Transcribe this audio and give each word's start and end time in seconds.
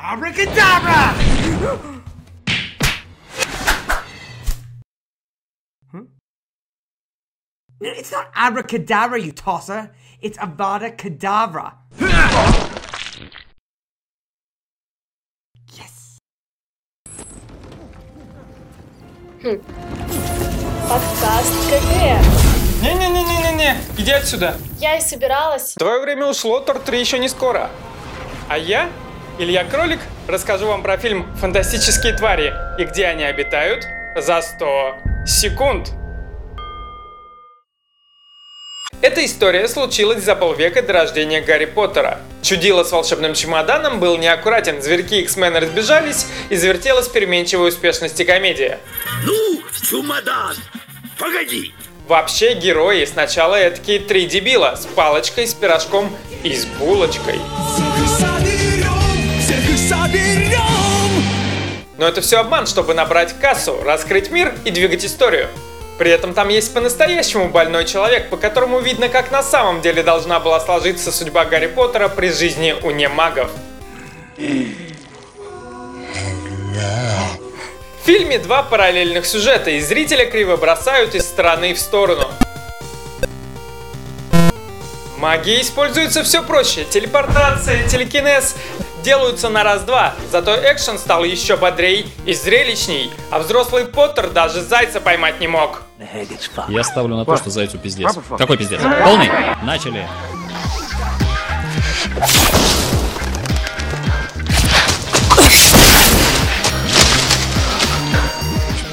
Abracadabra! 0.00 1.12
huh? 5.92 6.02
No, 7.80 7.90
It's 7.90 8.12
not 8.12 8.30
abracadabra, 8.34 9.20
you 9.20 9.32
tosser. 9.32 9.90
It's 10.22 10.38
Avada 10.38 10.96
Kedavra. 10.96 11.74
Yes. 15.76 16.18
Подкаст 20.88 21.70
КГ. 21.70 22.20
Не-не-не-не-не, 22.82 23.76
иди 23.98 24.12
отсюда. 24.12 24.56
Я 24.78 24.96
и 24.96 25.00
собиралась. 25.00 25.74
Твое 25.74 26.00
время 26.00 26.26
ушло, 26.26 26.60
Тор 26.60 26.78
3 26.78 27.00
еще 27.00 27.18
не 27.18 27.28
скоро. 27.28 27.70
А 28.48 28.56
я, 28.56 28.88
Илья 29.40 29.64
Кролик, 29.64 30.00
расскажу 30.26 30.66
вам 30.66 30.82
про 30.82 30.96
фильм 30.96 31.32
«Фантастические 31.36 32.12
твари» 32.12 32.52
и 32.76 32.84
где 32.84 33.06
они 33.06 33.22
обитают 33.22 33.86
за 34.16 34.42
100 34.42 34.96
секунд. 35.26 35.92
Эта 39.00 39.24
история 39.24 39.68
случилась 39.68 40.24
за 40.24 40.34
полвека 40.34 40.82
до 40.82 40.92
рождения 40.92 41.40
Гарри 41.40 41.66
Поттера. 41.66 42.18
Чудило 42.42 42.82
с 42.82 42.90
волшебным 42.90 43.34
чемоданом 43.34 44.00
был 44.00 44.16
неаккуратен, 44.16 44.82
зверьки 44.82 45.20
X-Men 45.20 45.60
разбежались 45.60 46.26
и 46.50 46.56
завертелась 46.56 47.06
переменчивой 47.06 47.68
успешности 47.68 48.24
комедия. 48.24 48.80
Ну, 49.24 49.62
чемодан! 49.88 50.56
Погоди! 51.16 51.72
Вообще 52.08 52.54
герои 52.54 53.04
сначала 53.04 53.54
этакие 53.68 54.00
три 54.00 54.26
дебила 54.26 54.74
с 54.74 54.86
палочкой, 54.86 55.46
с 55.46 55.54
пирожком 55.54 56.10
и 56.42 56.56
с 56.56 56.64
булочкой. 56.64 57.38
Но 61.98 62.06
это 62.06 62.20
все 62.20 62.38
обман, 62.38 62.66
чтобы 62.66 62.94
набрать 62.94 63.38
кассу, 63.40 63.82
раскрыть 63.82 64.30
мир 64.30 64.54
и 64.64 64.70
двигать 64.70 65.04
историю. 65.04 65.48
При 65.98 66.12
этом 66.12 66.32
там 66.32 66.48
есть 66.48 66.72
по-настоящему 66.72 67.48
больной 67.48 67.84
человек, 67.84 68.30
по 68.30 68.36
которому 68.36 68.78
видно, 68.78 69.08
как 69.08 69.32
на 69.32 69.42
самом 69.42 69.80
деле 69.80 70.04
должна 70.04 70.38
была 70.38 70.60
сложиться 70.60 71.10
судьба 71.10 71.44
Гарри 71.44 71.66
Поттера 71.66 72.08
при 72.08 72.30
жизни 72.30 72.72
у 72.84 72.92
немагов. 72.92 73.50
В 74.36 74.68
фильме 78.06 78.38
два 78.38 78.62
параллельных 78.62 79.26
сюжета, 79.26 79.70
и 79.70 79.80
зрителя 79.80 80.24
криво 80.24 80.56
бросают 80.56 81.16
из 81.16 81.24
стороны 81.24 81.74
в 81.74 81.80
сторону. 81.80 82.28
Магия 85.18 85.60
используется 85.60 86.22
все 86.22 86.42
проще. 86.44 86.84
Телепортация, 86.84 87.88
телекинез 87.88 88.54
делаются 89.02 89.48
на 89.48 89.64
раз-два. 89.64 90.14
Зато 90.30 90.54
экшен 90.54 90.96
стал 90.96 91.24
еще 91.24 91.56
бодрей 91.56 92.06
и 92.24 92.34
зрелищней. 92.34 93.10
А 93.32 93.40
взрослый 93.40 93.84
Поттер 93.84 94.30
даже 94.30 94.62
зайца 94.62 95.00
поймать 95.00 95.40
не 95.40 95.48
мог. 95.48 95.82
Я 96.68 96.84
ставлю 96.84 97.16
на 97.16 97.24
то, 97.24 97.36
что 97.36 97.50
зайцу 97.50 97.78
пиздец. 97.78 98.14
Какой 98.38 98.56
пиздец? 98.56 98.80
Полный? 98.80 99.28
Начали. 99.64 100.06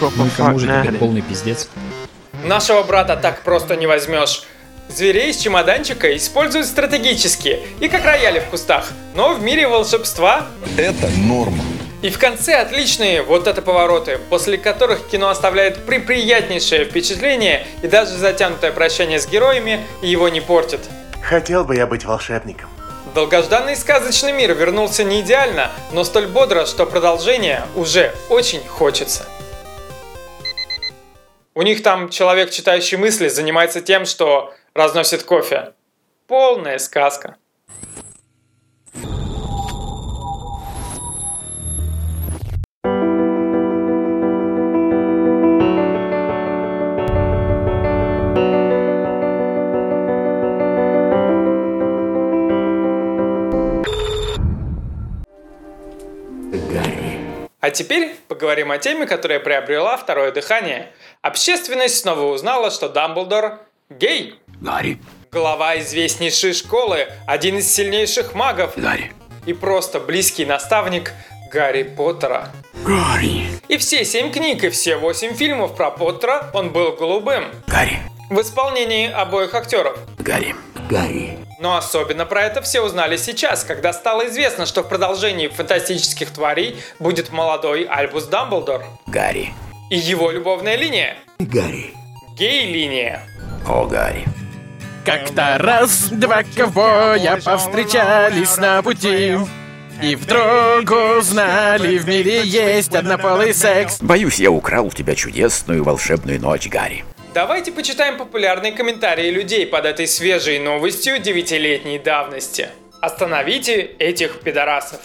Ну 0.00 0.28
кому 0.36 0.58
же 0.58 0.66
теперь 0.66 0.98
полный 0.98 1.20
пиздец? 1.20 1.68
Нашего 2.44 2.82
брата 2.82 3.16
так 3.16 3.42
просто 3.42 3.76
не 3.76 3.86
возьмешь. 3.86 4.44
Зверей 4.94 5.30
из 5.30 5.38
чемоданчика 5.38 6.16
используют 6.16 6.68
стратегически 6.68 7.58
и 7.80 7.88
как 7.88 8.04
рояли 8.04 8.38
в 8.38 8.44
кустах, 8.44 8.92
но 9.16 9.34
в 9.34 9.42
мире 9.42 9.66
волшебства 9.66 10.46
Это 10.78 11.08
норма. 11.18 11.64
И 12.00 12.10
в 12.10 12.18
конце 12.20 12.54
отличные 12.54 13.22
вот 13.22 13.48
это 13.48 13.60
повороты, 13.60 14.20
после 14.30 14.56
которых 14.56 15.08
кино 15.08 15.30
оставляет 15.30 15.84
приприятнейшее 15.84 16.84
впечатление 16.84 17.66
и 17.82 17.88
даже 17.88 18.12
затянутое 18.12 18.70
прощание 18.70 19.18
с 19.18 19.26
героями 19.26 19.84
его 20.00 20.28
не 20.28 20.40
портит. 20.40 20.78
Хотел 21.24 21.64
бы 21.64 21.74
я 21.74 21.88
быть 21.88 22.04
волшебником. 22.04 22.68
Долгожданный 23.16 23.74
сказочный 23.74 24.30
мир 24.30 24.54
вернулся 24.54 25.02
не 25.02 25.22
идеально, 25.22 25.72
но 25.90 26.04
столь 26.04 26.28
бодро, 26.28 26.66
что 26.66 26.86
продолжение 26.86 27.64
уже 27.74 28.14
очень 28.28 28.64
хочется. 28.64 29.26
У 31.56 31.62
них 31.62 31.82
там 31.82 32.10
человек, 32.10 32.50
читающий 32.52 32.96
мысли, 32.96 33.26
занимается 33.26 33.80
тем, 33.80 34.06
что 34.06 34.52
разносит 34.74 35.22
кофе. 35.22 35.72
Полная 36.26 36.78
сказка. 36.78 37.36
А 57.60 57.70
теперь 57.70 58.14
поговорим 58.28 58.70
о 58.72 58.78
теме, 58.78 59.06
которая 59.06 59.40
приобрела 59.40 59.96
второе 59.96 60.32
дыхание. 60.32 60.92
Общественность 61.22 61.98
снова 61.98 62.30
узнала, 62.30 62.70
что 62.70 62.90
Дамблдор 62.90 63.58
гей. 63.88 64.38
Гарри, 64.60 64.98
Глава 65.32 65.78
известнейшей 65.80 66.52
школы, 66.54 67.08
один 67.26 67.58
из 67.58 67.72
сильнейших 67.72 68.34
магов 68.34 68.74
Гарри, 68.76 69.12
и 69.46 69.52
просто 69.52 69.98
близкий 69.98 70.44
наставник 70.44 71.12
Гарри 71.52 71.82
Поттера. 71.82 72.50
Гарри, 72.84 73.46
И 73.68 73.76
все 73.78 74.04
семь 74.04 74.30
книг 74.32 74.62
и 74.64 74.68
все 74.70 74.96
восемь 74.96 75.34
фильмов 75.34 75.74
про 75.76 75.90
Поттера 75.90 76.50
он 76.54 76.70
был 76.70 76.92
голубым. 76.92 77.44
Гарри, 77.66 77.98
В 78.30 78.40
исполнении 78.40 79.10
обоих 79.10 79.54
актеров. 79.54 79.98
Гарри, 80.18 80.54
Гарри. 80.88 81.38
Но 81.60 81.76
особенно 81.76 82.26
про 82.26 82.42
это 82.42 82.62
все 82.62 82.80
узнали 82.80 83.16
сейчас, 83.16 83.64
когда 83.64 83.92
стало 83.92 84.26
известно, 84.28 84.66
что 84.66 84.82
в 84.82 84.88
продолжении 84.88 85.48
«Фантастических 85.48 86.30
тварей» 86.30 86.76
будет 86.98 87.30
молодой 87.32 87.84
Альбус 87.84 88.24
Дамблдор. 88.26 88.84
Гарри, 89.06 89.52
И 89.90 89.96
его 89.96 90.30
любовная 90.30 90.76
линия. 90.76 91.16
Гарри. 91.38 91.94
Гей-линия. 92.36 93.22
О, 93.66 93.86
Гарри. 93.86 94.24
Как-то 95.04 95.56
раз 95.58 96.08
два 96.10 96.42
ковбоя 96.56 97.38
повстречались 97.44 98.56
на 98.56 98.82
пути 98.82 99.36
И 100.02 100.16
вдруг 100.16 100.90
узнали, 101.18 101.98
в 101.98 102.08
мире 102.08 102.42
есть 102.42 102.94
однополый 102.94 103.52
секс 103.52 104.00
Боюсь, 104.00 104.38
я 104.40 104.50
украл 104.50 104.86
у 104.86 104.90
тебя 104.90 105.14
чудесную 105.14 105.84
волшебную 105.84 106.40
ночь, 106.40 106.68
Гарри. 106.68 107.04
Давайте 107.34 107.70
почитаем 107.70 108.16
популярные 108.16 108.72
комментарии 108.72 109.28
людей 109.30 109.66
под 109.66 109.84
этой 109.84 110.06
свежей 110.06 110.58
новостью 110.58 111.18
девятилетней 111.18 111.98
давности. 111.98 112.68
Остановите 113.02 113.82
этих 113.98 114.40
пидорасов. 114.40 115.00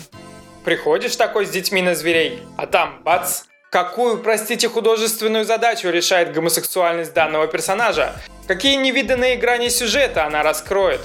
Приходишь 0.64 1.18
такой 1.18 1.46
с 1.46 1.50
детьми 1.50 1.82
на 1.82 1.96
зверей, 1.96 2.40
а 2.56 2.68
там 2.68 3.02
бац. 3.04 3.44
Какую, 3.70 4.20
простите, 4.20 4.70
художественную 4.70 5.44
задачу 5.44 5.90
решает 5.90 6.32
гомосексуальность 6.34 7.14
данного 7.14 7.48
персонажа? 7.48 8.14
Какие 8.50 8.78
невиданные 8.78 9.36
грани 9.36 9.70
сюжета 9.70 10.26
она 10.26 10.42
раскроет? 10.42 11.02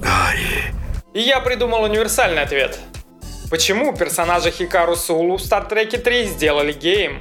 Гарри. 0.00 0.72
И 1.12 1.20
я 1.20 1.40
придумал 1.40 1.82
универсальный 1.82 2.40
ответ. 2.40 2.78
Почему 3.50 3.92
персонажа 3.92 4.52
Хикару 4.52 4.94
Сулу 4.94 5.38
в 5.38 5.42
Стартреке 5.42 5.98
3 5.98 6.26
сделали 6.26 6.72
геем? 6.72 7.20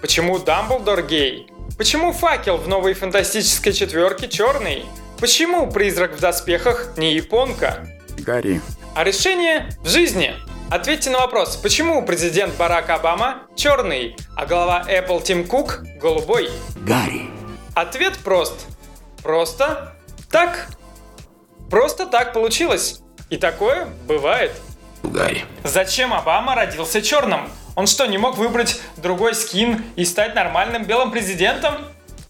Почему 0.00 0.38
Дамблдор 0.38 1.02
гей? 1.02 1.48
Почему 1.76 2.12
факел 2.12 2.58
в 2.58 2.68
новой 2.68 2.94
фантастической 2.94 3.72
четверке 3.72 4.28
черный? 4.28 4.84
Почему 5.18 5.68
призрак 5.68 6.12
в 6.12 6.20
доспехах 6.20 6.96
не 6.96 7.14
японка? 7.14 7.84
Гарри. 8.18 8.60
А 8.94 9.02
решение 9.02 9.68
в 9.80 9.88
жизни. 9.88 10.32
Ответьте 10.70 11.10
на 11.10 11.18
вопрос, 11.18 11.56
почему 11.56 12.06
президент 12.06 12.54
Барак 12.54 12.88
Обама 12.88 13.48
черный, 13.56 14.16
а 14.36 14.46
глава 14.46 14.86
Apple 14.88 15.24
Тим 15.24 15.44
Кук 15.44 15.80
голубой? 16.00 16.50
Гарри. 16.86 17.22
Ответ 17.74 18.16
прост. 18.18 18.66
Просто 19.22 19.92
так. 20.30 20.68
Просто 21.70 22.06
так 22.06 22.32
получилось. 22.32 23.00
И 23.30 23.36
такое 23.36 23.88
бывает. 24.06 24.52
Гарри. 25.02 25.44
Зачем 25.64 26.12
Обама 26.12 26.54
родился 26.54 27.00
черным? 27.02 27.48
Он 27.74 27.86
что, 27.86 28.06
не 28.06 28.18
мог 28.18 28.36
выбрать 28.36 28.80
другой 28.98 29.34
скин 29.34 29.82
и 29.96 30.04
стать 30.04 30.34
нормальным 30.34 30.84
белым 30.84 31.10
президентом? 31.10 31.76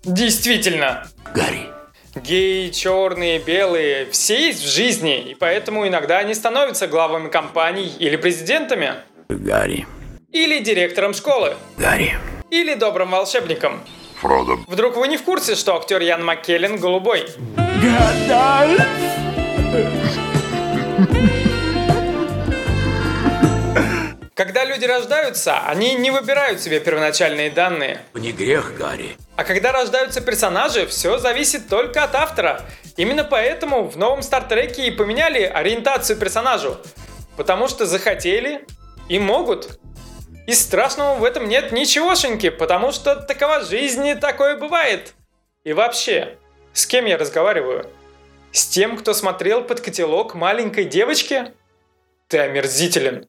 Действительно. 0.04 1.06
Гарри. 1.34 1.68
Геи, 2.14 2.68
черные, 2.70 3.38
белые, 3.38 4.06
все 4.10 4.48
есть 4.48 4.62
в 4.62 4.68
жизни, 4.68 5.18
и 5.30 5.34
поэтому 5.34 5.88
иногда 5.88 6.18
они 6.18 6.34
становятся 6.34 6.86
главами 6.86 7.30
компаний 7.30 7.90
или 7.98 8.16
президентами, 8.16 8.96
Гарри. 9.30 9.86
или 10.30 10.58
директором 10.58 11.14
школы, 11.14 11.56
Гарри. 11.78 12.18
или 12.50 12.74
добрым 12.74 13.10
волшебником. 13.12 13.80
Фродо. 14.22 14.60
Вдруг 14.68 14.96
вы 14.96 15.08
не 15.08 15.16
в 15.16 15.24
курсе, 15.24 15.56
что 15.56 15.76
актер 15.76 16.00
Ян 16.00 16.24
Маккеллен 16.24 16.76
голубой? 16.76 17.26
Когда 24.34 24.64
люди 24.64 24.84
рождаются, 24.84 25.58
они 25.66 25.96
не 25.96 26.12
выбирают 26.12 26.60
себе 26.60 26.78
первоначальные 26.78 27.50
данные. 27.50 28.00
Не 28.14 28.30
грех, 28.30 28.76
Гарри. 28.76 29.16
А 29.34 29.42
когда 29.42 29.72
рождаются 29.72 30.20
персонажи, 30.20 30.86
все 30.86 31.18
зависит 31.18 31.68
только 31.68 32.04
от 32.04 32.14
автора. 32.14 32.62
Именно 32.96 33.24
поэтому 33.24 33.88
в 33.88 33.96
новом 33.96 34.22
Стартреке 34.22 34.86
и 34.86 34.92
поменяли 34.92 35.42
ориентацию 35.42 36.16
персонажу. 36.16 36.76
Потому 37.36 37.66
что 37.66 37.86
захотели 37.86 38.64
и 39.08 39.18
могут. 39.18 39.80
И 40.46 40.52
страшного 40.54 41.18
в 41.18 41.24
этом 41.24 41.48
нет 41.48 41.70
ничегошеньки, 41.70 42.50
потому 42.50 42.90
что 42.90 43.16
такова 43.16 43.60
жизнь 43.60 44.06
и 44.06 44.14
такое 44.14 44.56
бывает. 44.56 45.14
И 45.64 45.72
вообще, 45.72 46.36
с 46.72 46.86
кем 46.86 47.04
я 47.04 47.16
разговариваю? 47.16 47.88
С 48.50 48.66
тем, 48.66 48.96
кто 48.96 49.14
смотрел 49.14 49.62
под 49.62 49.80
котелок 49.80 50.34
маленькой 50.34 50.84
девочки? 50.84 51.52
Ты 52.26 52.38
омерзителен. 52.38 53.28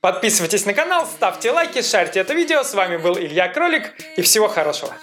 Подписывайтесь 0.00 0.64
на 0.64 0.74
канал, 0.74 1.06
ставьте 1.06 1.50
лайки, 1.50 1.82
шарьте 1.82 2.20
это 2.20 2.32
видео. 2.32 2.62
С 2.62 2.72
вами 2.72 2.98
был 2.98 3.18
Илья 3.18 3.48
Кролик 3.48 3.92
и 4.16 4.22
всего 4.22 4.46
хорошего. 4.46 4.94